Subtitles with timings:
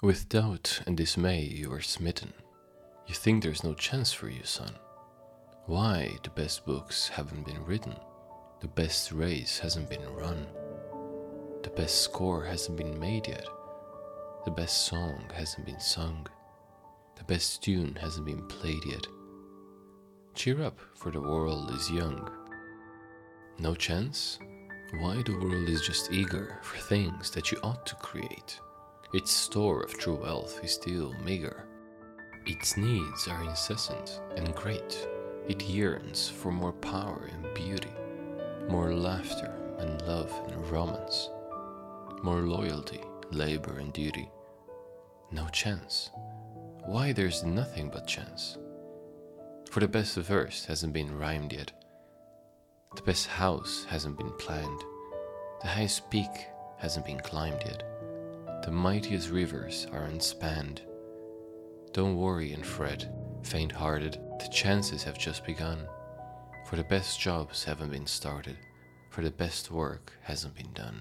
[0.00, 2.32] With doubt and dismay you are smitten.
[3.08, 4.70] You think there's no chance for you, son.
[5.66, 7.96] Why the best books haven't been written,
[8.60, 10.46] the best race hasn't been run,
[11.64, 13.44] the best score hasn't been made yet,
[14.44, 16.28] the best song hasn't been sung,
[17.16, 19.04] the best tune hasn't been played yet.
[20.36, 22.30] Cheer up, for the world is young.
[23.58, 24.38] No chance?
[25.00, 28.60] Why the world is just eager for things that you ought to create.
[29.14, 31.64] Its store of true wealth is still meager.
[32.44, 35.08] Its needs are incessant and great.
[35.48, 37.92] It yearns for more power and beauty,
[38.68, 41.30] more laughter and love and romance,
[42.22, 44.30] more loyalty, labor and duty.
[45.32, 46.10] No chance.
[46.84, 48.58] Why there's nothing but chance.
[49.70, 51.72] For the best verse hasn't been rhymed yet.
[52.94, 54.84] The best house hasn't been planned.
[55.62, 57.82] The highest peak hasn't been climbed yet.
[58.68, 60.82] The mightiest rivers are unspanned.
[61.92, 63.10] Don't worry and fret,
[63.42, 65.88] faint hearted, the chances have just begun.
[66.66, 68.58] For the best jobs haven't been started,
[69.08, 71.00] for the best work hasn't been done.